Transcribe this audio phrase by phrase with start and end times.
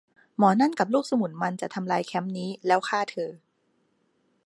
[0.37, 3.31] หมอนั่นกับลูกสมุนมันจะทำลายแคมป์นี้ แล้วฆ่าเธอ